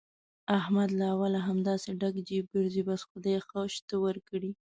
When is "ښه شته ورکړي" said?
3.47-4.51